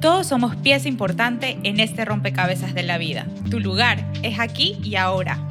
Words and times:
Todos 0.00 0.28
somos 0.28 0.56
pieza 0.56 0.88
importante 0.88 1.58
en 1.62 1.78
este 1.78 2.06
rompecabezas 2.06 2.72
de 2.72 2.82
la 2.82 2.96
vida. 2.96 3.26
Tu 3.50 3.60
lugar 3.60 4.10
es 4.22 4.38
aquí 4.38 4.78
y 4.82 4.96
ahora. 4.96 5.46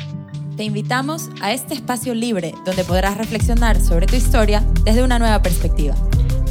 Te 0.58 0.64
invitamos 0.64 1.30
a 1.40 1.54
este 1.54 1.76
espacio 1.76 2.16
libre 2.16 2.56
donde 2.66 2.84
podrás 2.84 3.16
reflexionar 3.16 3.80
sobre 3.80 4.08
tu 4.08 4.16
historia 4.16 4.64
desde 4.84 5.04
una 5.04 5.20
nueva 5.20 5.44
perspectiva. 5.44 5.94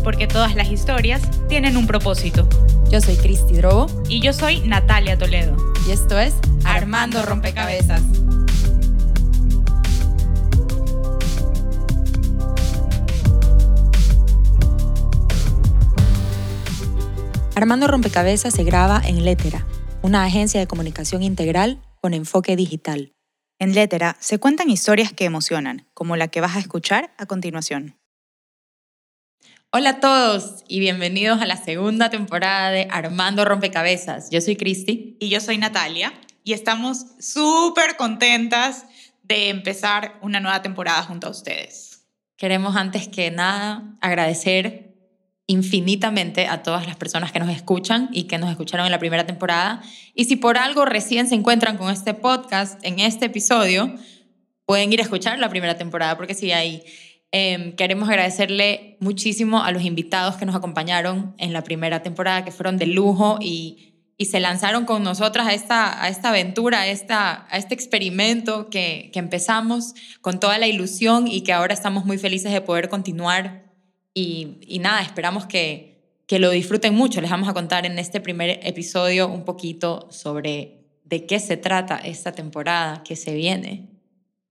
Porque 0.04 0.28
todas 0.28 0.54
las 0.54 0.70
historias 0.70 1.22
tienen 1.48 1.76
un 1.76 1.88
propósito. 1.88 2.48
Yo 2.88 3.00
soy 3.00 3.16
Cristi 3.16 3.54
Drobo 3.54 3.86
Y 4.08 4.20
yo 4.20 4.32
soy 4.32 4.60
Natalia 4.60 5.18
Toledo. 5.18 5.56
y 5.86 5.90
esto 5.90 6.20
es 6.20 6.34
Armando 6.64 7.22
Rompecabezas. 7.22 8.02
Armando 17.58 17.88
Rompecabezas 17.88 18.54
se 18.54 18.62
graba 18.62 19.02
en 19.04 19.24
Letera, 19.24 19.66
una 20.00 20.22
agencia 20.22 20.60
de 20.60 20.68
comunicación 20.68 21.24
integral 21.24 21.82
con 22.00 22.14
enfoque 22.14 22.54
digital. 22.54 23.14
En 23.58 23.74
Letera 23.74 24.16
se 24.20 24.38
cuentan 24.38 24.70
historias 24.70 25.12
que 25.12 25.24
emocionan, 25.24 25.88
como 25.92 26.14
la 26.14 26.28
que 26.28 26.40
vas 26.40 26.54
a 26.54 26.60
escuchar 26.60 27.12
a 27.18 27.26
continuación. 27.26 27.98
Hola 29.72 29.90
a 29.90 29.98
todos 29.98 30.62
y 30.68 30.78
bienvenidos 30.78 31.42
a 31.42 31.46
la 31.46 31.56
segunda 31.56 32.10
temporada 32.10 32.70
de 32.70 32.86
Armando 32.92 33.44
Rompecabezas. 33.44 34.30
Yo 34.30 34.40
soy 34.40 34.54
Cristi. 34.54 35.16
Y 35.18 35.28
yo 35.28 35.40
soy 35.40 35.58
Natalia 35.58 36.12
y 36.44 36.52
estamos 36.52 37.06
súper 37.18 37.96
contentas 37.96 38.84
de 39.24 39.48
empezar 39.48 40.20
una 40.22 40.38
nueva 40.38 40.62
temporada 40.62 41.02
junto 41.02 41.26
a 41.26 41.30
ustedes. 41.30 42.06
Queremos 42.36 42.76
antes 42.76 43.08
que 43.08 43.32
nada 43.32 43.96
agradecer 44.00 44.87
infinitamente 45.48 46.46
a 46.46 46.62
todas 46.62 46.86
las 46.86 46.96
personas 46.96 47.32
que 47.32 47.40
nos 47.40 47.48
escuchan 47.48 48.10
y 48.12 48.24
que 48.24 48.36
nos 48.36 48.50
escucharon 48.50 48.84
en 48.86 48.92
la 48.92 48.98
primera 48.98 49.26
temporada. 49.26 49.82
Y 50.14 50.26
si 50.26 50.36
por 50.36 50.58
algo 50.58 50.84
recién 50.84 51.26
se 51.26 51.34
encuentran 51.34 51.78
con 51.78 51.90
este 51.90 52.12
podcast, 52.12 52.78
en 52.84 53.00
este 53.00 53.26
episodio, 53.26 53.94
pueden 54.66 54.92
ir 54.92 55.00
a 55.00 55.04
escuchar 55.04 55.38
la 55.38 55.48
primera 55.48 55.78
temporada 55.78 56.18
porque 56.18 56.34
sí, 56.34 56.52
ahí 56.52 56.82
eh, 57.32 57.74
queremos 57.78 58.10
agradecerle 58.10 58.98
muchísimo 59.00 59.64
a 59.64 59.72
los 59.72 59.84
invitados 59.84 60.36
que 60.36 60.44
nos 60.44 60.54
acompañaron 60.54 61.34
en 61.38 61.54
la 61.54 61.64
primera 61.64 62.02
temporada, 62.02 62.44
que 62.44 62.52
fueron 62.52 62.76
de 62.76 62.86
lujo 62.86 63.38
y, 63.40 63.94
y 64.18 64.26
se 64.26 64.40
lanzaron 64.40 64.84
con 64.84 65.02
nosotras 65.02 65.46
a 65.46 65.54
esta, 65.54 66.02
a 66.02 66.10
esta 66.10 66.28
aventura, 66.28 66.80
a, 66.80 66.88
esta, 66.88 67.46
a 67.48 67.56
este 67.56 67.72
experimento 67.72 68.68
que, 68.68 69.08
que 69.14 69.18
empezamos 69.18 69.94
con 70.20 70.40
toda 70.40 70.58
la 70.58 70.66
ilusión 70.66 71.26
y 71.26 71.40
que 71.40 71.54
ahora 71.54 71.72
estamos 71.72 72.04
muy 72.04 72.18
felices 72.18 72.52
de 72.52 72.60
poder 72.60 72.90
continuar 72.90 73.67
y, 74.18 74.58
y, 74.66 74.78
nada, 74.80 75.00
esperamos 75.02 75.46
que, 75.46 76.22
que 76.26 76.38
lo 76.38 76.50
disfruten 76.50 76.94
mucho. 76.94 77.20
Les 77.20 77.30
vamos 77.30 77.48
a 77.48 77.54
contar 77.54 77.86
en 77.86 77.98
este 77.98 78.20
primer 78.20 78.58
episodio 78.62 79.28
un 79.28 79.44
poquito 79.44 80.08
sobre 80.10 80.78
de 81.04 81.24
qué 81.24 81.38
se 81.38 81.56
trata 81.56 81.96
esta 81.98 82.32
temporada 82.32 83.02
que 83.04 83.14
se 83.14 83.34
viene. 83.34 83.88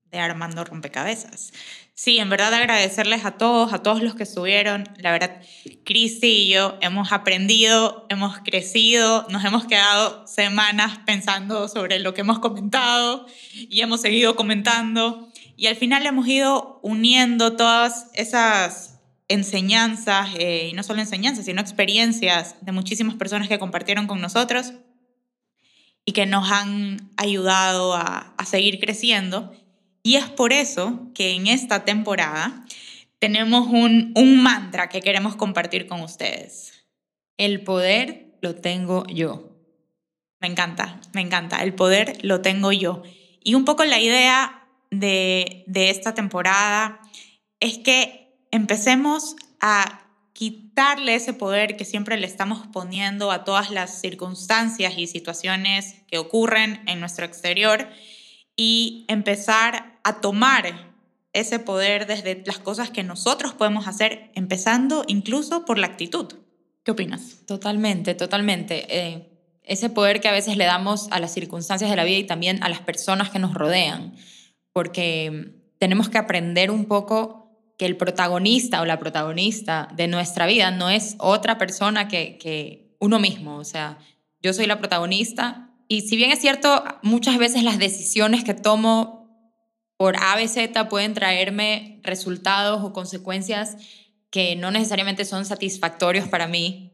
De 0.10 0.20
Armando 0.20 0.64
Rompecabezas. 0.64 1.52
Sí, 1.94 2.18
en 2.20 2.30
verdad 2.30 2.54
agradecerles 2.54 3.26
a 3.26 3.32
todos, 3.32 3.74
a 3.74 3.84
todos 3.84 4.02
los 4.02 4.16
que 4.16 4.24
estuvieron. 4.24 4.86
La 5.00 5.12
verdad, 5.12 5.42
Cristi 5.84 6.28
y 6.28 6.54
yo 6.54 6.78
hemos 6.80 7.12
aprendido, 7.12 8.06
hemos 8.10 8.38
crecido, 8.40 9.26
nos 9.30 9.44
hemos 9.44 9.66
quedado 9.66 10.26
semanas 10.28 11.00
pensando 11.06 11.68
sobre 11.68 12.00
lo 12.00 12.14
que 12.14 12.22
hemos 12.22 12.40
comentado 12.40 13.26
y 13.54 13.82
hemos 13.82 14.00
seguido 14.00 14.38
comentando. 14.38 15.28
Y 15.58 15.68
al 15.68 15.76
final 15.76 16.06
hemos 16.06 16.28
ido 16.28 16.80
uniendo 16.84 17.58
todas 17.58 18.12
esas 18.14 18.97
enseñanzas, 19.28 20.30
eh, 20.38 20.70
y 20.72 20.74
no 20.74 20.84
solo 20.84 21.02
enseñanzas, 21.02 21.46
sino 21.46 21.62
experiencias 21.62 22.56
de 22.62 22.72
muchísimas 22.72 23.16
personas 23.16 23.48
que 23.48 23.60
compartieron 23.60 24.08
con 24.08 24.22
nosotros 24.22 24.74
y 26.06 26.14
que 26.14 26.26
nos 26.26 26.52
han 26.52 27.12
ayudado 27.18 27.94
a, 27.94 28.34
a 28.38 28.46
seguir 28.46 28.80
creciendo. 28.80 29.54
Y 30.04 30.16
es 30.16 30.30
por 30.30 30.54
eso 30.54 31.12
que 31.14 31.32
en 31.32 31.48
esta 31.48 31.84
temporada 31.84 32.66
tenemos 33.20 33.68
un, 33.68 34.14
un 34.16 34.42
mantra 34.42 34.90
que 34.90 35.02
queremos 35.02 35.36
compartir 35.36 35.88
con 35.88 36.02
ustedes. 36.02 36.86
El 37.38 37.62
poder 37.64 38.38
lo 38.42 38.56
tengo 38.56 39.06
yo. 39.08 39.58
Me 40.40 40.48
encanta, 40.48 41.02
me 41.14 41.22
encanta. 41.22 41.64
El 41.64 41.74
poder 41.74 42.18
lo 42.24 42.42
tengo 42.42 42.72
yo. 42.72 43.04
Y 43.44 43.56
un 43.56 43.66
poco 43.66 43.84
la 43.86 44.00
idea 44.00 44.68
de, 44.92 45.64
de 45.68 45.90
esta 45.90 46.14
temporada 46.14 47.02
es 47.60 47.80
que 47.80 48.27
empecemos 48.52 49.36
a 49.60 50.08
quitarle 50.34 51.16
ese 51.16 51.34
poder 51.34 51.78
que 51.78 51.86
siempre 51.86 52.18
le 52.18 52.28
estamos 52.28 52.68
poniendo 52.68 53.32
a 53.32 53.44
todas 53.44 53.72
las 53.72 54.00
circunstancias 54.00 54.94
y 54.98 55.08
situaciones 55.08 55.96
que 56.08 56.20
ocurren 56.20 56.82
en 56.88 57.00
nuestro 57.00 57.26
exterior 57.26 57.88
y 58.56 59.06
empezar 59.08 60.00
a 60.04 60.22
tomar 60.22 60.94
ese 61.34 61.60
poder 61.60 62.08
desde 62.08 62.44
las 62.46 62.60
cosas 62.60 62.90
que 62.90 63.04
nosotros 63.04 63.54
podemos 63.54 63.88
hacer, 63.88 64.32
empezando 64.36 65.04
incluso 65.08 65.66
por 65.66 65.78
la 65.78 65.88
actitud. 65.88 66.28
¿Qué 66.84 66.92
opinas? 66.92 67.44
Totalmente, 67.46 68.16
totalmente. 68.16 68.86
Eh, 68.90 69.30
ese 69.64 69.90
poder 69.90 70.22
que 70.22 70.28
a 70.28 70.32
veces 70.32 70.56
le 70.56 70.66
damos 70.66 71.08
a 71.12 71.20
las 71.20 71.34
circunstancias 71.34 71.90
de 71.90 71.96
la 71.96 72.04
vida 72.04 72.18
y 72.18 72.24
también 72.24 72.64
a 72.64 72.70
las 72.70 72.82
personas 72.82 73.30
que 73.30 73.40
nos 73.40 73.54
rodean, 73.54 74.16
porque 74.72 75.54
tenemos 75.80 76.10
que 76.10 76.18
aprender 76.18 76.72
un 76.72 76.86
poco 76.86 77.47
que 77.78 77.86
el 77.86 77.96
protagonista 77.96 78.82
o 78.82 78.86
la 78.86 79.00
protagonista 79.00 79.88
de 79.96 80.08
nuestra 80.08 80.48
vida 80.48 80.72
no 80.72 80.90
es 80.90 81.16
otra 81.20 81.58
persona 81.58 82.08
que, 82.08 82.38
que 82.38 82.96
uno 83.00 83.20
mismo. 83.20 83.58
O 83.58 83.64
sea, 83.64 84.00
yo 84.42 84.54
soy 84.54 84.66
la 84.66 84.80
protagonista 84.80 85.70
y 85.88 86.02
si 86.02 86.18
bien 86.18 86.32
es 86.32 86.40
cierto, 86.40 86.84
muchas 87.02 87.38
veces 87.38 87.64
las 87.64 87.80
decisiones 87.80 88.44
que 88.44 88.54
tomo 88.54 89.18
por 89.96 90.16
A, 90.18 90.36
B, 90.36 90.48
Z 90.48 90.90
pueden 90.90 91.14
traerme 91.14 92.00
resultados 92.04 92.84
o 92.84 92.94
consecuencias 92.94 93.78
que 94.30 94.56
no 94.56 94.70
necesariamente 94.72 95.26
son 95.26 95.46
satisfactorios 95.46 96.28
para 96.28 96.48
mí 96.48 96.94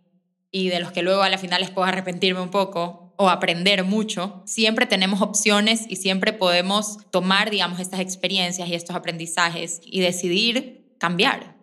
y 0.52 0.70
de 0.70 0.80
los 0.80 0.92
que 0.92 1.02
luego 1.02 1.24
a 1.24 1.30
la 1.30 1.38
final 1.38 1.62
les 1.62 1.72
puedo 1.72 1.88
arrepentirme 1.88 2.40
un 2.40 2.52
poco 2.52 3.03
o 3.24 3.30
aprender 3.30 3.86
mucho, 3.86 4.44
siempre 4.46 4.86
tenemos 4.86 5.22
opciones 5.22 5.86
y 5.88 5.96
siempre 5.96 6.34
podemos 6.34 6.98
tomar, 7.10 7.50
digamos, 7.50 7.80
estas 7.80 8.02
experiencias 8.02 8.68
y 8.68 8.76
estos 8.76 8.98
aprendizajes 8.98 9.80
y 9.86 10.02
decidir 10.02 10.94
cambiar. 10.98 11.56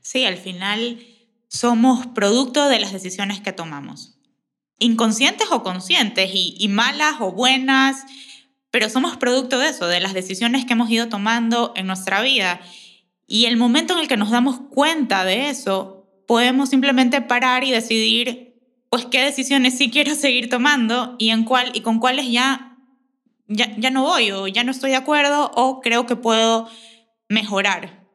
Sí, 0.00 0.24
al 0.24 0.36
final 0.36 0.98
somos 1.46 2.08
producto 2.08 2.68
de 2.68 2.80
las 2.80 2.92
decisiones 2.92 3.40
que 3.40 3.52
tomamos, 3.52 4.18
inconscientes 4.80 5.46
o 5.52 5.62
conscientes, 5.62 6.30
y, 6.34 6.56
y 6.58 6.66
malas 6.66 7.14
o 7.20 7.30
buenas, 7.30 8.04
pero 8.72 8.90
somos 8.90 9.16
producto 9.16 9.60
de 9.60 9.68
eso, 9.68 9.86
de 9.86 10.00
las 10.00 10.12
decisiones 10.12 10.64
que 10.64 10.72
hemos 10.72 10.90
ido 10.90 11.08
tomando 11.08 11.72
en 11.76 11.86
nuestra 11.86 12.20
vida. 12.20 12.60
Y 13.28 13.46
el 13.46 13.56
momento 13.56 13.94
en 13.94 14.00
el 14.00 14.08
que 14.08 14.16
nos 14.16 14.32
damos 14.32 14.58
cuenta 14.70 15.24
de 15.24 15.50
eso, 15.50 16.08
podemos 16.26 16.68
simplemente 16.68 17.20
parar 17.22 17.62
y 17.62 17.70
decidir 17.70 18.45
pues 18.96 19.08
qué 19.10 19.24
decisiones 19.26 19.76
sí 19.76 19.90
quiero 19.90 20.14
seguir 20.14 20.48
tomando 20.48 21.16
y 21.18 21.28
en 21.28 21.44
cuál 21.44 21.70
y 21.74 21.82
con 21.82 21.98
cuáles 21.98 22.32
ya, 22.32 22.78
ya 23.46 23.70
ya 23.76 23.90
no 23.90 24.04
voy 24.04 24.30
o 24.30 24.46
ya 24.46 24.64
no 24.64 24.70
estoy 24.70 24.88
de 24.88 24.96
acuerdo 24.96 25.50
o 25.54 25.82
creo 25.82 26.06
que 26.06 26.16
puedo 26.16 26.66
mejorar. 27.28 28.06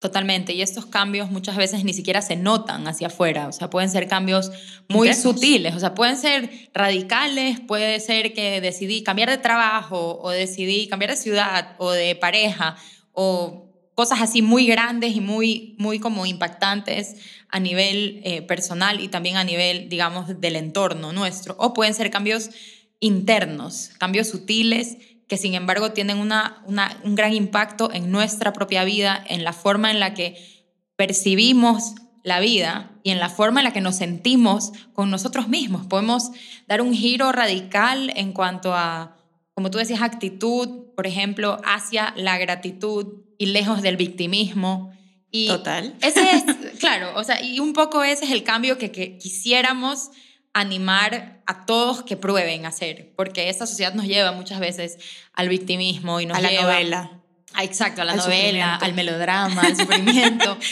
Totalmente, 0.00 0.52
y 0.52 0.60
estos 0.60 0.84
cambios 0.84 1.30
muchas 1.30 1.56
veces 1.56 1.82
ni 1.84 1.94
siquiera 1.94 2.20
se 2.20 2.36
notan 2.36 2.86
hacia 2.88 3.06
afuera, 3.06 3.48
o 3.48 3.52
sea, 3.52 3.70
pueden 3.70 3.88
ser 3.88 4.06
cambios 4.06 4.52
muy 4.86 5.14
sutiles, 5.14 5.74
o 5.74 5.80
sea, 5.80 5.94
pueden 5.94 6.18
ser 6.18 6.68
radicales, 6.74 7.60
puede 7.60 7.98
ser 7.98 8.34
que 8.34 8.60
decidí 8.60 9.02
cambiar 9.02 9.30
de 9.30 9.38
trabajo 9.38 10.18
o 10.20 10.28
decidí 10.28 10.88
cambiar 10.88 11.12
de 11.12 11.16
ciudad 11.16 11.74
o 11.78 11.90
de 11.90 12.16
pareja 12.16 12.76
o 13.12 13.72
cosas 13.94 14.20
así 14.20 14.42
muy 14.42 14.66
grandes 14.66 15.14
y 15.16 15.20
muy, 15.20 15.74
muy 15.78 15.98
como 15.98 16.26
impactantes 16.26 17.16
a 17.52 17.60
nivel 17.60 18.20
eh, 18.24 18.42
personal 18.42 19.00
y 19.00 19.08
también 19.08 19.36
a 19.36 19.44
nivel, 19.44 19.88
digamos, 19.88 20.40
del 20.40 20.56
entorno 20.56 21.12
nuestro, 21.12 21.54
o 21.58 21.72
pueden 21.72 21.94
ser 21.94 22.10
cambios 22.10 22.50
internos, 22.98 23.90
cambios 23.98 24.28
sutiles 24.28 24.96
que 25.28 25.36
sin 25.38 25.54
embargo 25.54 25.92
tienen 25.92 26.18
una, 26.18 26.62
una, 26.66 26.98
un 27.04 27.14
gran 27.14 27.32
impacto 27.32 27.90
en 27.92 28.10
nuestra 28.10 28.52
propia 28.52 28.84
vida, 28.84 29.22
en 29.28 29.44
la 29.44 29.52
forma 29.52 29.90
en 29.90 30.00
la 30.00 30.14
que 30.14 30.36
percibimos 30.96 31.94
la 32.22 32.40
vida 32.40 32.90
y 33.02 33.10
en 33.10 33.18
la 33.18 33.28
forma 33.28 33.60
en 33.60 33.64
la 33.64 33.72
que 33.72 33.80
nos 33.80 33.96
sentimos 33.96 34.72
con 34.92 35.10
nosotros 35.10 35.48
mismos. 35.48 35.86
Podemos 35.86 36.30
dar 36.68 36.82
un 36.82 36.94
giro 36.94 37.32
radical 37.32 38.12
en 38.14 38.32
cuanto 38.32 38.74
a, 38.74 39.16
como 39.54 39.70
tú 39.70 39.78
decías, 39.78 40.02
actitud, 40.02 40.92
por 40.94 41.06
ejemplo, 41.06 41.60
hacia 41.64 42.12
la 42.16 42.38
gratitud 42.38 43.22
y 43.38 43.46
lejos 43.46 43.82
del 43.82 43.96
victimismo. 43.96 44.92
Y 45.30 45.48
Total. 45.48 45.94
Ese 46.02 46.20
es, 46.30 46.44
claro, 46.82 47.12
o 47.16 47.24
sea, 47.24 47.40
y 47.42 47.58
un 47.60 47.72
poco 47.72 48.04
ese 48.04 48.24
es 48.26 48.30
el 48.30 48.42
cambio 48.44 48.76
que, 48.76 48.90
que 48.92 49.16
quisiéramos 49.18 50.10
animar 50.52 51.40
a 51.46 51.64
todos 51.64 52.02
que 52.02 52.16
prueben 52.16 52.66
hacer, 52.66 53.12
porque 53.16 53.48
esta 53.48 53.66
sociedad 53.66 53.94
nos 53.94 54.06
lleva 54.06 54.32
muchas 54.32 54.60
veces 54.60 54.98
al 55.32 55.48
victimismo 55.48 56.20
y 56.20 56.26
nos 56.26 56.36
a 56.36 56.40
la 56.42 56.52
novela. 56.62 57.20
a- 57.54 57.64
exacto, 57.64 58.02
a 58.02 58.04
la 58.04 58.12
Al 58.12 58.18
novela, 58.18 58.74
al 58.76 58.92
melodrama, 58.94 59.62
al 59.62 59.76
sufrimiento. 59.76 60.58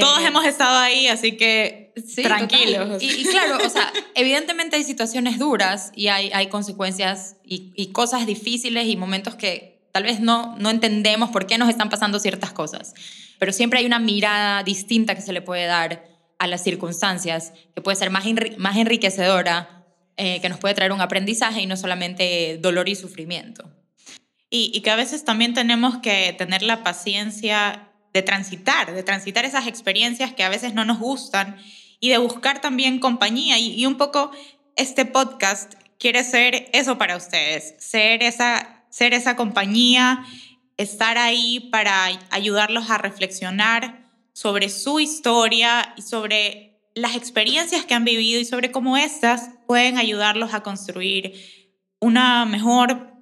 Todos 0.00 0.20
Eh, 0.22 0.26
hemos 0.26 0.44
estado 0.44 0.78
ahí, 0.78 1.08
así 1.08 1.36
que 1.36 1.92
tranquilos. 2.22 3.02
Y, 3.02 3.10
y, 3.10 3.24
claro, 3.24 3.58
o 3.64 3.68
sea, 3.70 3.92
evidentemente 4.14 4.76
hay 4.76 4.84
situaciones 4.84 5.38
duras 5.38 5.92
y 5.94 6.08
hay, 6.08 6.30
hay 6.32 6.48
consecuencias 6.48 7.36
y, 7.44 7.72
y, 7.74 7.92
cosas 7.92 8.26
difíciles 8.26 8.86
y 8.86 8.96
momentos 8.96 9.34
que 9.34 9.80
tal 9.92 10.04
vez 10.04 10.20
no, 10.20 10.56
no 10.58 10.70
entendemos 10.70 11.30
por 11.30 11.46
qué 11.46 11.58
nos 11.58 11.68
están 11.68 11.88
pasando 11.88 12.18
ciertas 12.20 12.52
cosas, 12.52 12.94
pero 13.38 13.52
siempre 13.52 13.78
hay 13.78 13.86
una 13.86 13.98
mirada 13.98 14.62
distinta 14.62 15.14
que 15.14 15.22
se 15.22 15.32
le 15.32 15.42
puede 15.42 15.66
dar 15.66 16.04
a 16.38 16.46
las 16.46 16.62
circunstancias, 16.62 17.52
que 17.74 17.82
puede 17.82 17.96
ser 17.96 18.10
más, 18.10 18.24
más 18.58 18.76
enriquecedora, 18.76 19.84
eh, 20.16 20.40
que 20.40 20.48
nos 20.48 20.58
puede 20.58 20.74
traer 20.74 20.92
un 20.92 21.00
aprendizaje 21.00 21.62
y 21.62 21.66
no 21.66 21.76
solamente 21.76 22.58
dolor 22.60 22.88
y 22.88 22.94
sufrimiento. 22.94 23.70
Y, 24.50 24.80
que 24.80 24.90
a 24.90 24.96
veces 24.96 25.24
también 25.24 25.52
tenemos 25.52 25.98
que 25.98 26.34
tener 26.38 26.62
la 26.62 26.82
paciencia 26.82 27.92
de 28.14 28.22
transitar, 28.22 28.94
de 28.94 29.02
transitar 29.02 29.44
esas 29.44 29.66
experiencias 29.66 30.32
que 30.32 30.42
a 30.42 30.48
veces 30.48 30.72
no 30.72 30.86
nos 30.86 30.98
gustan 30.98 31.58
y 32.00 32.08
de 32.08 32.16
buscar 32.16 32.60
también 32.60 32.98
compañía. 32.98 33.58
Y, 33.58 33.74
y, 33.74 33.84
un 33.84 33.96
poco 33.96 34.30
este 34.74 35.04
podcast 35.04 35.74
quiere 35.98 36.24
ser 36.24 36.70
eso 36.72 36.96
para 36.96 37.16
ustedes, 37.16 37.74
ser 37.78 38.22
esa, 38.22 38.86
ser 38.90 39.12
esa 39.12 39.36
compañía, 39.36 40.24
estar 40.78 41.18
ahí 41.18 41.60
para 41.70 42.06
ayudarlos 42.30 42.90
a 42.90 42.98
reflexionar 42.98 44.08
sobre 44.32 44.70
su 44.70 45.00
historia 45.00 45.94
y 45.96 46.02
sobre 46.02 46.80
las 46.94 47.14
experiencias 47.14 47.84
que 47.84 47.94
han 47.94 48.04
vivido 48.04 48.40
y 48.40 48.44
sobre 48.44 48.70
cómo 48.72 48.96
estas 48.96 49.50
pueden 49.66 49.98
ayudarlos 49.98 50.54
a 50.54 50.62
construir 50.62 51.34
una 52.00 52.46
mejor 52.46 53.12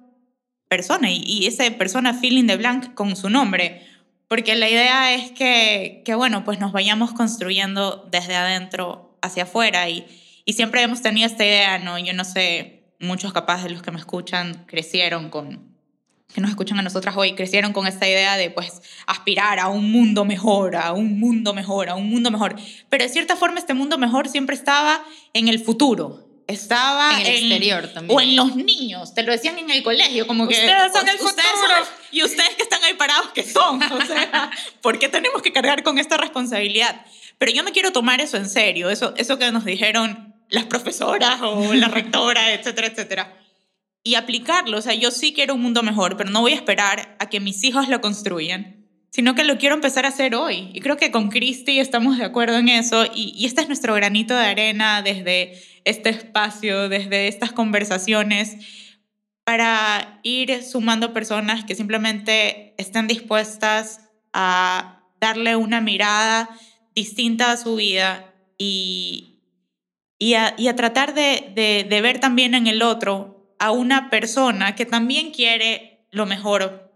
persona 0.69 1.11
y, 1.11 1.21
y 1.25 1.47
esa 1.47 1.69
persona 1.71 2.13
feeling 2.13 2.45
de 2.45 2.57
blank 2.57 2.93
con 2.93 3.15
su 3.15 3.29
nombre 3.29 3.85
porque 4.27 4.55
la 4.55 4.69
idea 4.69 5.13
es 5.13 5.31
que, 5.31 6.01
que, 6.03 6.15
bueno, 6.15 6.43
pues 6.43 6.59
nos 6.59 6.73
vayamos 6.73 7.13
construyendo 7.13 8.07
desde 8.11 8.35
adentro 8.35 9.17
hacia 9.21 9.43
afuera 9.43 9.89
y, 9.89 10.05
y 10.45 10.53
siempre 10.53 10.81
hemos 10.81 11.01
tenido 11.01 11.27
esta 11.27 11.45
idea, 11.45 11.79
¿no? 11.79 11.97
Yo 11.97 12.13
no 12.13 12.25
sé, 12.25 12.83
muchos 12.99 13.31
capaz 13.31 13.63
de 13.63 13.69
los 13.69 13.81
que 13.81 13.91
me 13.91 13.99
escuchan 13.99 14.65
crecieron 14.67 15.29
con, 15.29 15.76
que 16.33 16.41
nos 16.41 16.49
escuchan 16.49 16.77
a 16.79 16.81
nosotras 16.81 17.15
hoy, 17.17 17.35
crecieron 17.35 17.73
con 17.73 17.87
esta 17.87 18.07
idea 18.07 18.37
de 18.37 18.49
pues 18.49 18.81
aspirar 19.05 19.59
a 19.59 19.69
un 19.69 19.91
mundo 19.91 20.25
mejor, 20.25 20.75
a 20.75 20.91
un 20.91 21.19
mundo 21.19 21.53
mejor, 21.53 21.89
a 21.89 21.95
un 21.95 22.09
mundo 22.09 22.31
mejor. 22.31 22.55
Pero 22.89 23.03
de 23.03 23.09
cierta 23.09 23.35
forma 23.35 23.59
este 23.59 23.73
mundo 23.73 23.97
mejor 23.97 24.27
siempre 24.27 24.55
estaba 24.55 25.03
en 25.33 25.47
el 25.47 25.59
futuro, 25.59 26.27
estaba 26.47 27.19
en 27.19 27.25
el 27.25 27.35
exterior 27.35 27.87
también. 27.93 28.17
O 28.17 28.21
en 28.21 28.35
los 28.35 28.55
niños, 28.55 29.13
te 29.13 29.23
lo 29.23 29.31
decían 29.31 29.57
en 29.57 29.69
el 29.69 29.83
colegio, 29.83 30.27
como 30.27 30.47
que... 30.47 30.55
Ustedes 30.55 30.93
son 30.93 31.07
el 31.07 31.17
futuro. 31.17 31.43
y 32.11 32.23
ustedes 32.23 32.55
que 32.55 32.63
están 32.63 32.83
ahí 32.83 32.93
parados, 32.93 33.29
¿qué 33.33 33.43
son? 33.43 33.81
O 33.83 34.05
sea, 34.05 34.49
¿por 34.81 34.99
qué 34.99 35.09
tenemos 35.09 35.41
que 35.41 35.51
cargar 35.51 35.83
con 35.83 35.97
esta 35.97 36.17
responsabilidad? 36.17 37.05
Pero 37.37 37.51
yo 37.51 37.63
no 37.63 37.71
quiero 37.71 37.91
tomar 37.91 38.21
eso 38.21 38.37
en 38.37 38.49
serio, 38.49 38.89
eso, 38.89 39.13
eso 39.17 39.37
que 39.37 39.51
nos 39.51 39.65
dijeron 39.65 40.35
las 40.49 40.65
profesoras 40.65 41.41
o 41.41 41.73
la 41.73 41.87
rectora, 41.87 42.53
etcétera, 42.53 42.87
etcétera. 42.87 43.37
Y 44.03 44.15
aplicarlo, 44.15 44.77
o 44.77 44.81
sea, 44.81 44.93
yo 44.93 45.11
sí 45.11 45.33
quiero 45.33 45.55
un 45.55 45.61
mundo 45.61 45.83
mejor, 45.83 46.15
pero 46.15 46.29
no 46.29 46.41
voy 46.41 46.53
a 46.53 46.55
esperar 46.55 47.17
a 47.19 47.29
que 47.29 47.39
mis 47.39 47.63
hijos 47.63 47.89
lo 47.89 47.99
construyan, 47.99 48.87
sino 49.09 49.35
que 49.35 49.43
lo 49.43 49.57
quiero 49.57 49.75
empezar 49.75 50.05
a 50.05 50.09
hacer 50.09 50.35
hoy. 50.35 50.69
Y 50.73 50.79
creo 50.79 50.97
que 50.97 51.11
con 51.11 51.29
Cristi 51.29 51.79
estamos 51.79 52.17
de 52.17 52.25
acuerdo 52.25 52.57
en 52.57 52.69
eso, 52.69 53.05
y, 53.05 53.33
y 53.35 53.45
este 53.45 53.61
es 53.61 53.67
nuestro 53.67 53.93
granito 53.95 54.35
de 54.35 54.45
arena 54.45 55.01
desde 55.01 55.61
este 55.83 56.09
espacio, 56.09 56.89
desde 56.89 57.27
estas 57.27 57.51
conversaciones, 57.51 58.57
para 59.43 60.19
ir 60.23 60.61
sumando 60.61 61.13
personas 61.13 61.63
que 61.63 61.73
simplemente 61.73 62.73
estén 62.77 63.07
dispuestas 63.07 64.01
a 64.33 65.03
darle 65.21 65.55
una 65.55 65.79
mirada 65.79 66.49
distinta 66.93 67.51
a 67.51 67.57
su 67.57 67.75
vida 67.75 68.33
y, 68.57 69.39
y, 70.19 70.33
a, 70.33 70.53
y 70.57 70.67
a, 70.67 70.75
tratar 70.75 71.13
de, 71.13 71.51
de, 71.55 71.85
de 71.89 72.01
ver 72.01 72.19
también 72.19 72.55
en 72.55 72.67
el 72.67 72.81
otro 72.81 73.36
a 73.59 73.71
una 73.71 74.09
persona 74.09 74.75
que 74.75 74.85
también 74.85 75.31
quiere 75.31 76.05
lo 76.11 76.25
mejor 76.25 76.91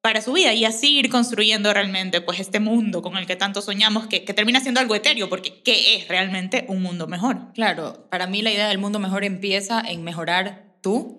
para 0.00 0.20
su 0.20 0.34
vida 0.34 0.52
y 0.52 0.66
así 0.66 0.98
ir 0.98 1.08
construyendo 1.08 1.72
realmente 1.72 2.20
pues 2.20 2.38
este 2.38 2.60
mundo 2.60 3.00
con 3.00 3.16
el 3.16 3.26
que 3.26 3.36
tanto 3.36 3.62
soñamos 3.62 4.06
que, 4.06 4.22
que, 4.22 4.34
termina 4.34 4.60
siendo 4.60 4.80
algo 4.80 4.94
etéreo 4.94 5.30
porque 5.30 5.62
¿qué 5.62 5.96
es 5.96 6.08
realmente 6.08 6.66
un 6.68 6.82
mundo 6.82 7.06
mejor? 7.06 7.52
Claro, 7.54 8.06
para 8.10 8.26
mí 8.26 8.42
la 8.42 8.52
idea 8.52 8.68
del 8.68 8.76
mundo 8.76 8.98
mejor 8.98 9.24
empieza 9.24 9.80
en 9.80 10.04
mejorar 10.04 10.74
tú, 10.82 11.16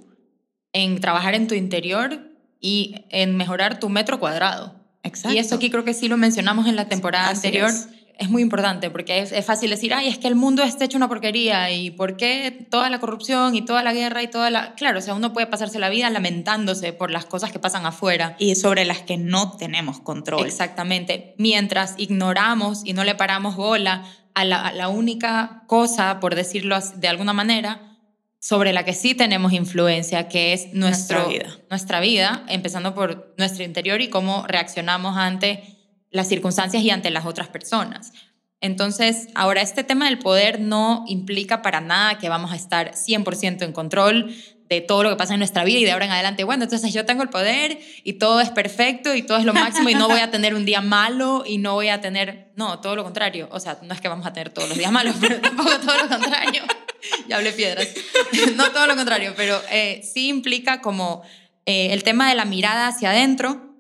en 0.71 1.01
trabajar 1.01 1.33
en 1.33 1.47
tu 1.47 1.56
interior 1.56 2.31
y 2.59 3.06
en 3.09 3.36
mejorar 3.36 3.80
tu 3.80 3.89
metro 3.89 4.19
cuadrado. 4.19 4.75
Exacto. 5.01 5.36
Y 5.36 5.39
eso 5.39 5.56
aquí 5.56 5.71
creo 5.71 5.83
que 5.83 5.95
sí 5.95 6.07
lo 6.07 6.18
mencionamos 6.18 6.68
en 6.68 6.75
la 6.75 6.88
temporada 6.88 7.30
Así 7.30 7.47
anterior. 7.47 7.69
Es 7.69 7.89
es 8.17 8.29
muy 8.29 8.41
importante 8.41 8.89
porque 8.89 9.19
es, 9.19 9.31
es, 9.31 9.45
fácil 9.45 9.69
decir, 9.69 9.94
ay, 9.94 10.07
es 10.07 10.17
que 10.17 10.27
el 10.27 10.35
mundo 10.35 10.63
está 10.63 10.85
hecho 10.85 10.97
una 10.97 11.07
porquería 11.07 11.71
y 11.71 11.91
por 11.91 12.17
qué 12.17 12.67
toda 12.69 12.89
la 12.89 13.00
corrupción 13.00 13.56
y 13.56 13.63
toda 13.63 13.83
la 13.83 13.94
guerra 13.94 14.23
y 14.23 14.27
toda 14.27 14.50
la... 14.50 14.73
Claro, 14.75 15.00
o 15.00 15.01
sea, 15.01 15.13
uno 15.13 15.33
puede 15.33 15.47
pasarse 15.47 15.79
la 15.79 15.89
vida 15.89 16.09
lamentándose 16.09 16.94
por 16.94 17.12
las 17.12 17.25
cosas 17.25 17.51
que 17.51 17.59
pasan 17.59 17.85
afuera. 17.85 18.35
Y 18.39 18.56
sobre 18.56 18.85
las 18.85 19.01
que 19.01 19.17
no 19.17 19.57
tenemos 19.57 20.00
control. 20.00 20.45
Exactamente. 20.45 21.35
Mientras 21.38 21.95
ignoramos 21.97 22.85
y 22.85 22.94
no 22.94 23.03
le 23.03 23.15
paramos 23.15 23.56
bola 23.56 24.06
a 24.33 24.45
la, 24.45 24.68
a 24.68 24.73
la 24.73 24.89
única 24.89 25.63
cosa, 25.68 26.19
por 26.19 26.35
decirlo 26.35 26.77
de 26.95 27.07
alguna 27.07 27.33
manera, 27.33 27.95
sobre 28.39 28.73
la 28.73 28.85
que 28.85 28.94
sí 28.94 29.15
tenemos 29.15 29.53
influencia, 29.53 30.27
que 30.27 30.53
es 30.53 30.73
nuestro, 30.73 31.19
nuestra, 31.19 31.47
vida. 31.47 31.59
nuestra 31.69 32.00
vida, 32.00 32.45
empezando 32.47 32.94
por 32.94 33.33
nuestro 33.38 33.63
interior 33.63 34.01
y 34.01 34.09
cómo 34.09 34.45
reaccionamos 34.47 35.18
ante 35.18 35.75
las 36.12 36.28
circunstancias 36.28 36.84
y 36.84 36.90
ante 36.90 37.10
las 37.10 37.25
otras 37.25 37.48
personas. 37.48 38.13
Entonces, 38.62 39.28
ahora 39.36 39.62
este 39.62 39.84
tema 39.84 40.06
del 40.06 40.18
poder 40.18 40.60
no 40.60 41.04
implica 41.07 41.62
para 41.62 41.81
nada 41.81 42.18
que 42.18 42.30
vamos 42.30 42.52
a 42.52 42.56
estar 42.56 42.94
100% 42.94 43.63
en 43.63 43.74
control 43.74 44.34
de 44.69 44.81
todo 44.81 45.04
lo 45.04 45.12
que 45.12 45.16
pasa 45.16 45.34
en 45.34 45.40
nuestra 45.40 45.63
vida 45.63 45.78
y 45.78 45.86
de 45.86 45.92
ahora 45.92 46.06
en 46.06 46.12
adelante, 46.12 46.44
bueno, 46.44 46.63
entonces 46.63 46.92
yo 46.92 47.06
tengo 47.06 47.22
el 47.22 47.30
poder 47.30 47.80
y 48.04 48.13
todo 48.13 48.42
es 48.42 48.50
perfecto 48.50 49.13
y 49.13 49.22
todo 49.22 49.38
es 49.38 49.46
lo 49.46 49.54
máximo 49.54 49.90
y 49.90 49.94
no 49.94 50.07
voy 50.07 50.19
a 50.19 50.31
tener 50.31 50.56
un 50.56 50.66
día 50.66 50.81
malo 50.81 51.44
y 51.46 51.60
no 51.60 51.74
voy 51.74 51.90
a 51.90 52.02
tener, 52.02 52.52
no, 52.56 52.80
todo 52.80 52.96
lo 52.96 53.04
contrario. 53.04 53.48
O 53.52 53.60
sea, 53.60 53.78
no 53.84 53.94
es 53.94 54.02
que 54.02 54.07
vamos 54.07 54.25
a 54.25 54.34
tener 54.34 54.50
todos 54.50 54.68
los 54.68 54.78
días 54.78 54.92
malos, 54.92 55.16
pero 55.22 55.40
tampoco 55.40 55.69
todo 55.80 55.96
lo 55.96 56.10
contrario. 56.10 56.63
ya 57.28 57.38
hablé 57.38 57.52
piedras. 57.52 57.88
no 58.56 58.72
todo 58.72 58.88
lo 58.88 58.96
contrario, 58.96 59.34
pero 59.38 59.62
eh, 59.69 60.02
sí 60.04 60.30
implica 60.30 60.81
como 60.81 61.22
eh, 61.68 61.90
el 61.92 62.04
tema 62.04 62.28
de 62.28 62.36
la 62.36 62.46
mirada 62.46 62.88
hacia 62.88 63.12
adentro 63.12 63.75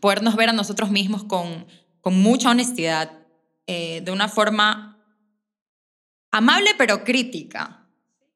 podernos 0.00 0.36
ver 0.36 0.48
a 0.48 0.52
nosotros 0.52 0.90
mismos 0.90 1.24
con, 1.24 1.66
con 2.00 2.20
mucha 2.20 2.50
honestidad, 2.50 3.12
eh, 3.66 4.00
de 4.04 4.12
una 4.12 4.28
forma 4.28 4.96
amable 6.30 6.70
pero 6.78 7.02
crítica, 7.02 7.86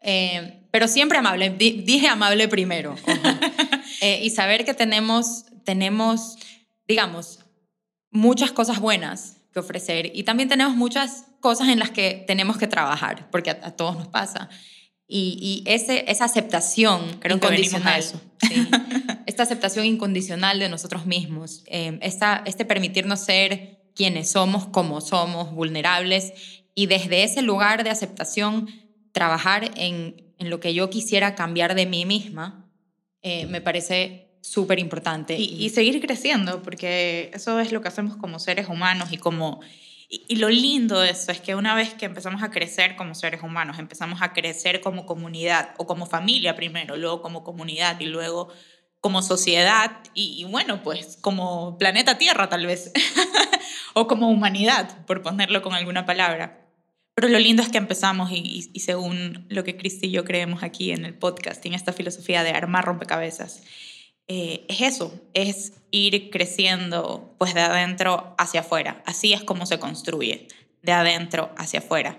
eh, 0.00 0.66
pero 0.70 0.88
siempre 0.88 1.18
amable, 1.18 1.50
D 1.50 1.82
dije 1.84 2.08
amable 2.08 2.48
primero, 2.48 2.96
eh, 4.00 4.20
y 4.22 4.30
saber 4.30 4.64
que 4.64 4.74
tenemos, 4.74 5.44
tenemos, 5.64 6.38
digamos, 6.88 7.40
muchas 8.10 8.52
cosas 8.52 8.80
buenas 8.80 9.36
que 9.52 9.60
ofrecer 9.60 10.10
y 10.14 10.22
también 10.22 10.48
tenemos 10.48 10.74
muchas 10.74 11.26
cosas 11.40 11.68
en 11.68 11.78
las 11.78 11.90
que 11.90 12.24
tenemos 12.26 12.56
que 12.56 12.66
trabajar, 12.66 13.28
porque 13.30 13.50
a, 13.50 13.60
a 13.62 13.70
todos 13.72 13.96
nos 13.96 14.08
pasa. 14.08 14.48
Y, 15.12 15.64
y 15.66 15.68
ese, 15.68 16.04
esa 16.06 16.24
aceptación 16.24 17.18
Creo 17.18 17.36
incondicional, 17.36 17.98
eso. 17.98 18.20
¿sí? 18.40 18.68
esta 19.26 19.42
aceptación 19.42 19.84
incondicional 19.84 20.60
de 20.60 20.68
nosotros 20.68 21.04
mismos, 21.04 21.64
eh, 21.66 21.98
esta, 22.00 22.42
este 22.46 22.64
permitirnos 22.64 23.18
ser 23.18 23.80
quienes 23.96 24.30
somos, 24.30 24.66
como 24.66 25.00
somos, 25.00 25.50
vulnerables, 25.52 26.32
y 26.76 26.86
desde 26.86 27.24
ese 27.24 27.42
lugar 27.42 27.82
de 27.82 27.90
aceptación 27.90 28.68
trabajar 29.10 29.72
en, 29.76 30.32
en 30.38 30.48
lo 30.48 30.60
que 30.60 30.74
yo 30.74 30.90
quisiera 30.90 31.34
cambiar 31.34 31.74
de 31.74 31.86
mí 31.86 32.06
misma, 32.06 32.70
eh, 33.22 33.46
me 33.46 33.60
parece 33.60 34.30
súper 34.42 34.78
importante. 34.78 35.36
Y, 35.36 35.64
y, 35.64 35.70
seguir 35.70 36.00
creciendo, 36.00 36.62
porque 36.62 37.30
eso 37.34 37.58
es 37.60 37.72
lo 37.72 37.82
que 37.82 37.88
hacemos 37.88 38.16
como 38.16 38.38
seres 38.38 38.68
humanos 38.68 39.12
y 39.12 39.18
como 39.18 39.60
y, 40.12 40.36
lo 40.36 40.48
lindo 40.48 40.98
de 40.98 41.10
eso 41.10 41.30
es 41.30 41.40
que 41.40 41.54
una 41.54 41.76
vez 41.76 41.94
que 41.94 42.04
empezamos 42.04 42.42
a 42.42 42.50
crecer 42.50 42.96
como 42.96 43.14
seres 43.14 43.44
humanos, 43.44 43.78
empezamos 43.78 44.22
a 44.22 44.32
crecer 44.32 44.80
como 44.80 45.06
comunidad 45.06 45.72
o 45.78 45.86
como 45.86 46.04
familia 46.04 46.56
primero, 46.56 46.96
luego 46.96 47.22
como 47.22 47.44
comunidad 47.44 48.00
y 48.00 48.06
luego 48.06 48.52
como 49.00 49.22
sociedad 49.22 49.98
y, 50.12 50.34
y 50.36 50.44
bueno, 50.50 50.82
pues 50.82 51.16
como 51.20 51.78
planeta 51.78 52.18
Tierra 52.18 52.48
tal 52.48 52.66
vez, 52.66 52.90
o 53.94 54.08
como 54.08 54.28
humanidad, 54.30 55.06
por 55.06 55.22
ponerlo 55.22 55.62
con 55.62 55.74
alguna 55.74 56.06
palabra. 56.06 56.66
Pero 57.14 57.28
lo 57.28 57.38
lindo 57.38 57.62
es 57.62 57.68
que 57.68 57.78
empezamos 57.78 58.32
y, 58.32 58.68
y 58.72 58.80
según 58.80 59.46
lo 59.48 59.62
que 59.62 59.76
Cristi 59.76 60.08
y 60.08 60.10
yo 60.10 60.24
creemos 60.24 60.64
aquí 60.64 60.90
en 60.90 61.04
el 61.04 61.14
podcast, 61.14 61.64
en 61.66 61.74
esta 61.74 61.92
filosofía 61.92 62.42
de 62.42 62.50
armar 62.50 62.84
rompecabezas, 62.84 63.62
eh, 64.32 64.64
es 64.68 64.80
eso, 64.80 65.12
es 65.34 65.72
ir 65.90 66.30
creciendo 66.30 67.34
pues 67.36 67.52
de 67.52 67.62
adentro 67.62 68.36
hacia 68.38 68.60
afuera. 68.60 69.02
Así 69.04 69.32
es 69.32 69.42
como 69.42 69.66
se 69.66 69.80
construye, 69.80 70.46
de 70.82 70.92
adentro 70.92 71.50
hacia 71.58 71.80
afuera. 71.80 72.16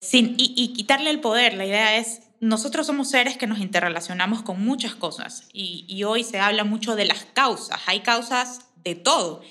Sin, 0.00 0.36
y, 0.38 0.72
quitarle 0.72 1.10
el 1.10 1.20
poder, 1.20 1.52
la 1.52 1.66
idea 1.66 1.98
es, 1.98 2.22
nosotros 2.40 2.86
somos 2.86 3.10
seres 3.10 3.36
que 3.36 3.46
nos 3.46 3.58
interrelacionamos 3.58 4.40
con 4.40 4.64
muchas 4.64 4.94
cosas 4.94 5.50
y, 5.52 5.84
y 5.86 6.04
hoy 6.04 6.24
se 6.24 6.40
habla 6.40 6.64
mucho 6.64 6.96
de 6.96 7.04
las 7.04 7.26
causas, 7.26 7.78
hay 7.84 8.00
causas 8.00 8.60
de 8.82 8.94
todo. 8.94 9.42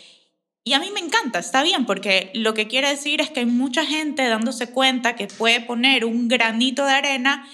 Y 0.63 0.73
a 0.73 0.79
mí 0.79 0.89
me 0.91 0.99
encanta, 0.99 1.37
está 1.37 1.61
bien, 1.61 1.85
porque 1.85 2.31
lo 2.33 2.55
que 2.55 2.67
quiere 2.67 2.89
decir 2.89 3.21
es 3.21 3.29
que 3.29 3.41
hay 3.41 3.45
mucha 3.45 3.85
gente 3.85 4.27
dándose 4.27 4.71
cuenta 4.71 5.15
que 5.15 5.27
puede 5.27 5.61
poner 5.61 6.05
un 6.05 6.27
granito 6.27 6.85
de 6.85 6.93
arena 6.93 7.47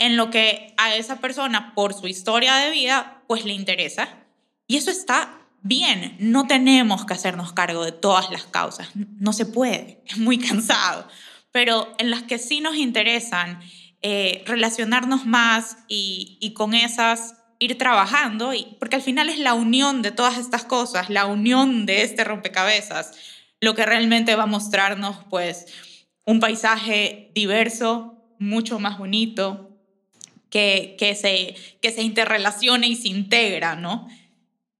en 0.00 0.16
lo 0.16 0.30
que 0.30 0.74
a 0.78 0.96
esa 0.96 1.20
persona, 1.20 1.72
por 1.74 1.94
su 1.94 2.08
historia 2.08 2.56
de 2.56 2.72
vida, 2.72 3.22
pues 3.28 3.44
le 3.44 3.52
interesa. 3.52 4.08
Y 4.66 4.76
eso 4.76 4.90
está 4.90 5.38
bien, 5.62 6.16
no 6.18 6.46
tenemos 6.46 7.04
que 7.04 7.14
hacernos 7.14 7.52
cargo 7.52 7.84
de 7.84 7.92
todas 7.92 8.30
las 8.30 8.44
causas, 8.44 8.88
no 8.94 9.32
se 9.32 9.46
puede, 9.46 10.02
es 10.06 10.16
muy 10.16 10.38
cansado, 10.38 11.06
pero 11.52 11.94
en 11.98 12.10
las 12.10 12.22
que 12.22 12.38
sí 12.38 12.60
nos 12.60 12.76
interesan 12.76 13.60
eh, 14.00 14.42
relacionarnos 14.46 15.26
más 15.26 15.76
y, 15.86 16.38
y 16.40 16.54
con 16.54 16.72
esas 16.72 17.34
ir 17.58 17.76
trabajando, 17.76 18.54
y, 18.54 18.76
porque 18.78 18.96
al 18.96 19.02
final 19.02 19.28
es 19.28 19.38
la 19.38 19.52
unión 19.52 20.00
de 20.00 20.12
todas 20.12 20.38
estas 20.38 20.64
cosas, 20.64 21.10
la 21.10 21.26
unión 21.26 21.84
de 21.84 22.02
este 22.02 22.24
rompecabezas, 22.24 23.12
lo 23.60 23.74
que 23.74 23.84
realmente 23.84 24.34
va 24.34 24.44
a 24.44 24.46
mostrarnos 24.46 25.16
pues 25.28 25.66
un 26.24 26.40
paisaje 26.40 27.30
diverso, 27.34 28.14
mucho 28.38 28.78
más 28.78 28.96
bonito, 28.96 29.69
que, 30.50 30.96
que, 30.98 31.14
se, 31.14 31.54
que 31.80 31.92
se 31.92 32.02
interrelacione 32.02 32.88
y 32.88 32.96
se 32.96 33.08
integra, 33.08 33.76
¿no? 33.76 34.08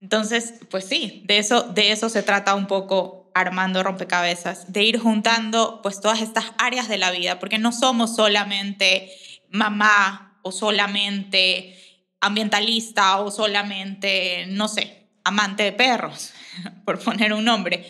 Entonces, 0.00 0.54
pues 0.70 0.84
sí, 0.84 1.22
de 1.26 1.38
eso, 1.38 1.62
de 1.62 1.92
eso 1.92 2.08
se 2.08 2.22
trata 2.22 2.54
un 2.54 2.66
poco 2.66 3.30
armando 3.34 3.82
rompecabezas, 3.82 4.72
de 4.72 4.82
ir 4.82 4.98
juntando 4.98 5.80
pues 5.82 6.00
todas 6.00 6.20
estas 6.20 6.46
áreas 6.58 6.88
de 6.88 6.98
la 6.98 7.10
vida, 7.10 7.38
porque 7.38 7.58
no 7.58 7.72
somos 7.72 8.16
solamente 8.16 9.10
mamá 9.50 10.38
o 10.42 10.52
solamente 10.52 11.76
ambientalista 12.20 13.18
o 13.20 13.30
solamente, 13.30 14.46
no 14.48 14.68
sé, 14.68 15.08
amante 15.24 15.62
de 15.62 15.72
perros, 15.72 16.32
por 16.84 16.98
poner 16.98 17.32
un 17.32 17.44
nombre. 17.44 17.86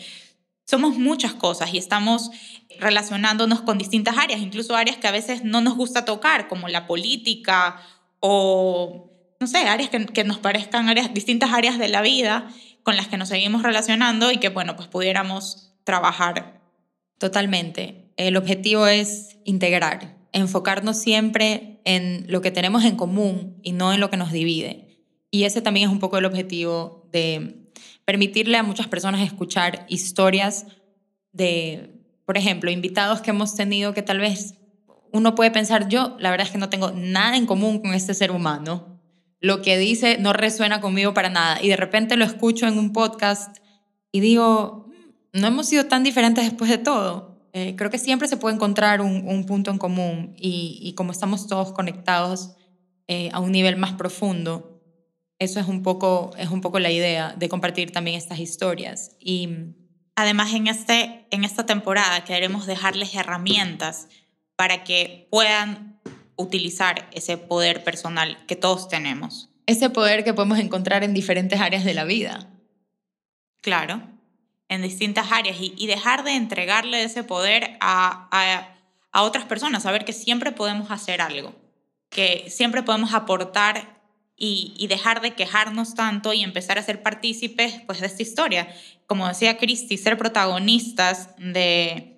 Somos 0.71 0.97
muchas 0.97 1.33
cosas 1.33 1.73
y 1.73 1.77
estamos 1.77 2.31
relacionándonos 2.79 3.59
con 3.59 3.77
distintas 3.77 4.17
áreas, 4.17 4.39
incluso 4.39 4.73
áreas 4.73 4.95
que 4.95 5.07
a 5.09 5.11
veces 5.11 5.43
no 5.43 5.59
nos 5.59 5.75
gusta 5.75 6.05
tocar, 6.05 6.47
como 6.47 6.69
la 6.69 6.87
política 6.87 7.81
o, 8.21 9.11
no 9.41 9.47
sé, 9.47 9.57
áreas 9.57 9.89
que, 9.89 10.23
nos 10.23 10.37
parezcan 10.37 10.87
áreas, 10.87 11.13
distintas 11.13 11.51
áreas 11.51 11.77
de 11.77 11.89
la 11.89 12.01
vida 12.01 12.49
con 12.83 12.95
las 12.95 13.09
que 13.09 13.17
nos 13.17 13.27
seguimos 13.27 13.63
relacionando 13.63 14.31
y 14.31 14.37
que, 14.37 14.47
bueno, 14.47 14.77
pues 14.77 14.87
pudiéramos 14.87 15.73
trabajar. 15.83 16.61
Totalmente. 17.17 18.13
El 18.15 18.37
objetivo 18.37 18.87
es 18.87 19.39
integrar, 19.43 20.15
enfocarnos 20.31 20.95
siempre 20.95 21.81
en 21.83 22.23
lo 22.29 22.39
que 22.39 22.51
tenemos 22.51 22.85
en 22.85 22.95
común 22.95 23.59
y 23.61 23.73
no 23.73 23.91
en 23.91 23.99
lo 23.99 24.09
que 24.09 24.15
nos 24.15 24.31
divide. 24.31 24.87
Y 25.31 25.43
ese 25.43 25.61
también 25.61 25.89
es 25.89 25.91
un 25.91 25.99
poco 25.99 26.17
el 26.17 26.23
objetivo 26.23 27.09
de 27.11 27.60
permitirle 28.05 28.57
a 28.57 28.63
muchas 28.63 28.87
personas 28.87 29.21
escuchar 29.21 29.85
historias 29.89 30.65
de, 31.31 31.91
por 32.25 32.37
ejemplo, 32.37 32.71
invitados 32.71 33.21
que 33.21 33.31
hemos 33.31 33.55
tenido 33.55 33.93
que 33.93 34.01
tal 34.01 34.19
vez 34.19 34.55
uno 35.11 35.35
puede 35.35 35.51
pensar, 35.51 35.87
yo 35.89 36.15
la 36.19 36.31
verdad 36.31 36.47
es 36.47 36.51
que 36.51 36.57
no 36.57 36.69
tengo 36.69 36.91
nada 36.91 37.35
en 37.35 37.45
común 37.45 37.79
con 37.79 37.93
este 37.93 38.13
ser 38.13 38.31
humano. 38.31 38.99
Lo 39.39 39.61
que 39.61 39.77
dice 39.77 40.17
no 40.19 40.33
resuena 40.33 40.81
conmigo 40.81 41.13
para 41.13 41.29
nada. 41.29 41.61
Y 41.61 41.67
de 41.67 41.75
repente 41.75 42.15
lo 42.15 42.25
escucho 42.25 42.67
en 42.67 42.77
un 42.77 42.93
podcast 42.93 43.57
y 44.11 44.19
digo, 44.19 44.87
mm, 44.87 45.39
no 45.41 45.47
hemos 45.47 45.67
sido 45.67 45.85
tan 45.85 46.03
diferentes 46.03 46.43
después 46.43 46.69
de 46.69 46.77
todo 46.77 47.31
eh, 47.53 47.75
creo 47.75 47.89
que 47.89 47.97
siempre 47.97 48.27
se 48.27 48.37
puede 48.37 48.55
encontrar 48.55 49.01
un, 49.01 49.45
punto 49.45 49.71
en 49.71 49.77
común 49.77 50.33
y, 50.37 50.93
como 50.95 51.11
estamos 51.11 51.47
todos 51.47 51.73
conectados 51.73 52.51
eh, 53.07 53.29
a 53.33 53.39
un 53.39 53.51
nivel 53.51 53.75
más 53.75 53.93
profundo, 53.93 54.70
eso 55.41 55.59
es 55.59 55.67
un, 55.67 55.81
poco, 55.81 56.31
es 56.37 56.49
un 56.49 56.61
poco 56.61 56.79
la 56.79 56.91
idea 56.91 57.33
de 57.35 57.49
compartir 57.49 57.91
también 57.91 58.15
estas 58.15 58.39
historias. 58.39 59.15
Y 59.19 59.49
además 60.15 60.53
en, 60.53 60.67
este, 60.67 61.25
en 61.31 61.43
esta 61.43 61.65
temporada 61.65 62.23
queremos 62.23 62.67
dejarles 62.67 63.15
herramientas 63.15 64.07
para 64.55 64.83
que 64.83 65.27
puedan 65.31 65.99
utilizar 66.35 67.09
ese 67.11 67.37
poder 67.37 67.83
personal 67.83 68.37
que 68.45 68.55
todos 68.55 68.87
tenemos. 68.87 69.49
Ese 69.65 69.89
poder 69.89 70.23
que 70.23 70.33
podemos 70.33 70.59
encontrar 70.59 71.03
en 71.03 71.13
diferentes 71.13 71.59
áreas 71.59 71.85
de 71.85 71.95
la 71.95 72.03
vida. 72.03 72.47
Claro 73.61 74.01
en 74.71 74.81
distintas 74.81 75.33
áreas 75.33 75.57
y, 75.59 75.85
dejar 75.85 76.23
de 76.23 76.31
entregarle 76.31 77.03
ese 77.03 77.25
poder 77.25 77.75
a, 77.81 78.29
a, 79.11 79.21
otras 79.23 79.43
personas, 79.43 79.83
saber 79.83 80.05
que 80.05 80.13
siempre 80.13 80.53
podemos 80.53 80.91
hacer 80.91 81.19
algo, 81.19 81.53
que 82.09 82.45
siempre 82.49 82.81
podemos 82.81 83.13
aportar 83.13 84.00
y, 84.43 84.87
dejar 84.87 85.21
de 85.21 85.35
quejarnos 85.35 85.93
tanto 85.93 86.33
y 86.33 86.41
empezar 86.41 86.79
a 86.79 86.81
ser 86.81 87.03
partícipes 87.03 87.81
pues, 87.85 88.01
de 88.01 88.07
esta 88.07 88.23
historia. 88.23 88.67
Como 89.05 89.27
decía 89.27 89.57
Cristi, 89.57 89.97
ser 89.97 90.17
protagonistas 90.17 91.29
de, 91.37 92.17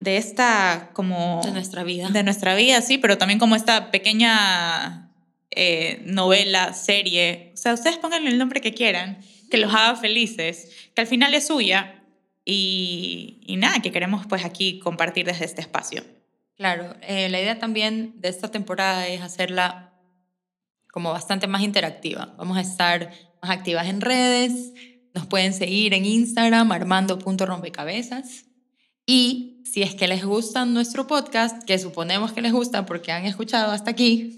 de 0.00 0.16
esta 0.16 0.90
como... 0.92 1.40
De 1.44 1.52
nuestra 1.52 1.84
vida. 1.84 2.08
De 2.08 2.24
nuestra 2.24 2.56
vida, 2.56 2.82
sí, 2.82 2.98
pero 2.98 3.16
también 3.16 3.38
como 3.38 3.54
esta 3.54 3.92
pequeña 3.92 5.12
eh, 5.52 6.02
novela, 6.04 6.72
serie. 6.72 7.52
O 7.54 7.56
sea, 7.56 7.74
ustedes 7.74 7.98
pónganle 7.98 8.30
el 8.30 8.38
nombre 8.38 8.60
que 8.60 8.74
quieran 8.74 9.20
que 9.50 9.58
los 9.58 9.72
haga 9.72 9.94
felices, 9.94 10.90
que 10.94 11.00
al 11.00 11.06
final 11.06 11.32
es 11.34 11.46
suya 11.46 12.02
y, 12.44 13.44
nada, 13.56 13.80
que 13.82 13.92
queremos 13.92 14.26
pues 14.26 14.44
aquí 14.44 14.80
compartir 14.80 15.26
desde 15.26 15.44
este 15.44 15.60
espacio. 15.60 16.02
Claro, 16.56 16.96
eh, 17.02 17.28
la 17.28 17.40
idea 17.40 17.60
también 17.60 18.14
de 18.20 18.28
esta 18.30 18.50
temporada 18.50 19.06
es 19.06 19.22
hacerla 19.22 19.89
como 20.92 21.10
bastante 21.10 21.46
más 21.46 21.62
interactiva. 21.62 22.34
Vamos 22.36 22.56
a 22.56 22.60
estar 22.60 23.10
más 23.42 23.50
activas 23.50 23.86
en 23.86 24.00
redes, 24.00 24.72
nos 25.14 25.26
pueden 25.26 25.52
seguir 25.52 25.94
en 25.94 26.04
Instagram 26.04 26.70
armando.rompecabezas 26.72 28.44
y 29.06 29.62
si 29.64 29.82
es 29.82 29.94
que 29.94 30.08
les 30.08 30.24
gusta 30.24 30.64
nuestro 30.64 31.06
podcast, 31.06 31.64
que 31.64 31.78
suponemos 31.78 32.32
que 32.32 32.42
les 32.42 32.52
gusta 32.52 32.86
porque 32.86 33.12
han 33.12 33.24
escuchado 33.24 33.72
hasta 33.72 33.90
aquí, 33.90 34.34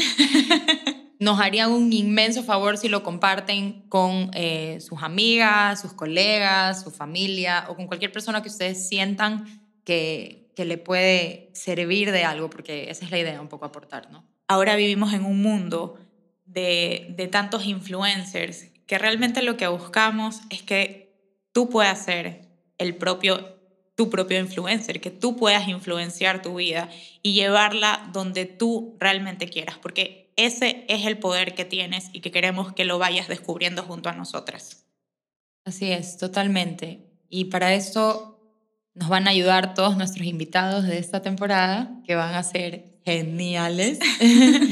nos 1.20 1.40
harían 1.40 1.72
un 1.72 1.92
inmenso 1.92 2.42
favor 2.42 2.78
si 2.78 2.88
lo 2.88 3.02
comparten 3.02 3.82
con 3.88 4.30
eh, 4.34 4.78
sus 4.80 5.02
amigas, 5.02 5.80
sus 5.80 5.92
colegas, 5.92 6.82
su 6.82 6.90
familia 6.90 7.66
o 7.68 7.76
con 7.76 7.86
cualquier 7.86 8.12
persona 8.12 8.42
que 8.42 8.48
ustedes 8.48 8.88
sientan 8.88 9.44
que, 9.84 10.50
que 10.56 10.64
le 10.64 10.78
puede 10.78 11.50
servir 11.54 12.12
de 12.12 12.24
algo, 12.24 12.50
porque 12.50 12.90
esa 12.90 13.04
es 13.04 13.10
la 13.10 13.18
idea, 13.18 13.40
un 13.40 13.48
poco 13.48 13.64
aportar, 13.64 14.10
¿no? 14.10 14.24
Ahora 14.48 14.76
vivimos 14.76 15.12
en 15.12 15.24
un 15.24 15.40
mundo 15.40 15.98
de, 16.52 17.14
de 17.16 17.26
tantos 17.28 17.66
influencers 17.66 18.68
que 18.86 18.98
realmente 18.98 19.42
lo 19.42 19.56
que 19.56 19.66
buscamos 19.66 20.40
es 20.50 20.62
que 20.62 21.14
tú 21.52 21.68
puedas 21.68 22.04
ser 22.04 22.48
el 22.78 22.96
propio 22.96 23.60
tu 23.94 24.08
propio 24.10 24.40
influencer, 24.40 25.00
que 25.00 25.10
tú 25.10 25.36
puedas 25.36 25.68
influenciar 25.68 26.42
tu 26.42 26.54
vida 26.54 26.88
y 27.22 27.34
llevarla 27.34 28.08
donde 28.12 28.46
tú 28.46 28.96
realmente 28.98 29.48
quieras, 29.48 29.76
porque 29.80 30.32
ese 30.36 30.84
es 30.88 31.04
el 31.06 31.18
poder 31.18 31.54
que 31.54 31.64
tienes 31.64 32.08
y 32.12 32.20
que 32.20 32.30
queremos 32.30 32.72
que 32.72 32.84
lo 32.84 32.98
vayas 32.98 33.28
descubriendo 33.28 33.82
junto 33.82 34.08
a 34.08 34.14
nosotras. 34.14 34.86
Así 35.64 35.92
es, 35.92 36.16
totalmente. 36.16 37.06
Y 37.28 37.46
para 37.46 37.74
eso 37.74 38.40
nos 38.94 39.08
van 39.08 39.26
a 39.26 39.30
ayudar 39.30 39.74
todos 39.74 39.96
nuestros 39.96 40.26
invitados 40.26 40.84
de 40.84 40.98
esta 40.98 41.22
temporada, 41.22 42.00
que 42.06 42.14
van 42.14 42.34
a 42.34 42.42
ser 42.42 42.98
geniales, 43.04 43.98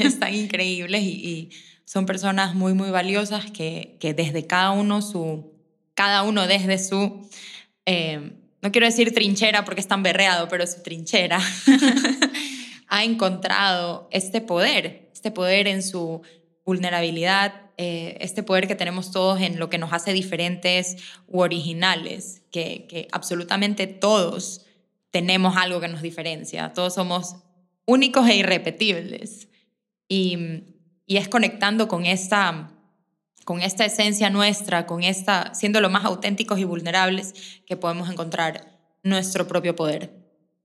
están 0.01 0.33
increíbles 0.33 1.03
y, 1.03 1.49
son 1.91 2.05
personas 2.05 2.55
muy, 2.55 2.73
muy 2.73 2.89
valiosas 2.89 3.51
que, 3.51 3.97
que 3.99 4.13
desde 4.13 4.47
cada 4.47 4.71
uno, 4.71 5.01
su, 5.01 5.51
cada 5.93 6.23
uno 6.23 6.47
desde 6.47 6.79
su, 6.79 7.27
eh, 7.85 8.31
no 8.61 8.71
quiero 8.71 8.87
decir 8.87 9.13
trinchera 9.13 9.65
porque 9.65 9.81
es 9.81 9.89
tan 9.89 10.01
berreado, 10.01 10.47
pero 10.47 10.65
su 10.65 10.81
trinchera, 10.83 11.41
ha 12.87 13.03
encontrado 13.03 14.07
este 14.09 14.39
poder 14.39 15.09
este 15.11 15.31
poder 15.31 15.67
en 15.67 15.83
su 15.83 16.21
vulnerabilidad, 16.65 17.53
eh, 17.77 18.17
este 18.21 18.41
poder 18.41 18.69
que 18.69 18.75
tenemos 18.75 19.11
todos 19.11 19.41
en 19.41 19.59
lo 19.59 19.69
que 19.69 19.77
nos 19.77 19.91
hace 19.91 20.13
diferentes 20.13 20.95
u 21.27 21.41
originales, 21.41 22.41
que, 22.51 22.87
que 22.87 23.09
absolutamente 23.11 23.85
todos 23.85 24.65
tenemos 25.09 25.57
algo 25.57 25.81
que 25.81 25.89
nos 25.89 26.01
diferencia, 26.01 26.71
todos 26.73 26.93
somos 26.95 27.35
únicos 27.85 28.29
e 28.29 28.37
irrepetibles. 28.37 29.49
Y, 30.07 30.63
y 31.05 31.17
es 31.17 31.27
conectando 31.27 31.87
con 31.87 32.05
esta, 32.05 32.71
con 33.45 33.61
esta 33.61 33.85
esencia 33.85 34.29
nuestra, 34.29 34.85
con 34.85 35.03
esta, 35.03 35.53
siendo 35.53 35.81
lo 35.81 35.89
más 35.89 36.05
auténticos 36.05 36.59
y 36.59 36.63
vulnerables, 36.63 37.61
que 37.65 37.77
podemos 37.77 38.09
encontrar 38.09 38.79
nuestro 39.03 39.47
propio 39.47 39.75
poder. 39.75 40.13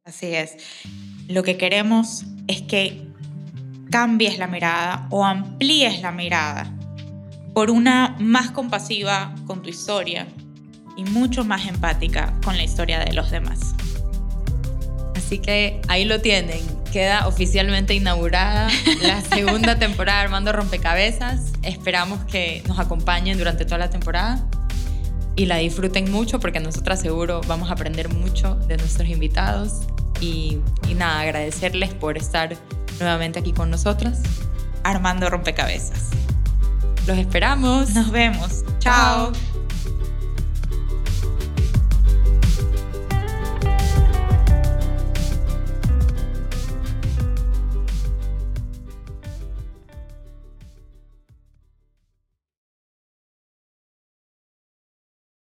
Así 0.04 0.26
es. 0.26 0.56
Lo 1.28 1.42
que 1.42 1.56
queremos 1.56 2.24
es 2.46 2.62
que 2.62 3.08
cambies 3.90 4.38
la 4.38 4.46
mirada 4.46 5.08
o 5.10 5.24
amplíes 5.24 6.02
la 6.02 6.12
mirada 6.12 6.72
por 7.54 7.70
una 7.70 8.14
más 8.20 8.50
compasiva 8.50 9.34
con 9.46 9.62
tu 9.62 9.70
historia 9.70 10.26
y 10.96 11.04
mucho 11.04 11.44
más 11.44 11.66
empática 11.66 12.38
con 12.44 12.56
la 12.56 12.62
historia 12.62 13.00
de 13.00 13.12
los 13.12 13.30
demás. 13.30 13.74
Así 15.14 15.38
que 15.38 15.80
ahí 15.88 16.04
lo 16.04 16.20
tienen. 16.20 16.75
Queda 16.92 17.26
oficialmente 17.26 17.94
inaugurada 17.94 18.68
la 19.02 19.20
segunda 19.34 19.78
temporada 19.78 20.18
de 20.20 20.24
Armando 20.24 20.52
Rompecabezas. 20.52 21.52
Esperamos 21.62 22.24
que 22.24 22.62
nos 22.66 22.78
acompañen 22.78 23.38
durante 23.38 23.64
toda 23.64 23.78
la 23.78 23.90
temporada. 23.90 24.44
y 25.38 25.44
la 25.46 25.56
disfruten 25.56 26.10
mucho 26.10 26.40
porque 26.40 26.60
nosotras 26.60 27.00
seguro 27.00 27.42
vamos 27.46 27.68
a 27.68 27.74
aprender 27.74 28.08
mucho 28.08 28.54
de 28.54 28.76
nuestros 28.78 29.08
invitados. 29.08 29.82
Y, 30.20 30.58
y 30.88 30.94
nada, 30.94 31.20
agradecerles 31.20 31.92
por 31.92 32.16
estar 32.16 32.56
nuevamente 32.98 33.38
aquí 33.38 33.52
con 33.52 33.70
nosotras. 33.70 34.20
Armando 34.82 35.28
Rompecabezas. 35.28 36.10
Los 37.06 37.18
esperamos. 37.18 37.90
Nos 37.90 38.10
vemos. 38.10 38.64
Chao. 38.78 39.32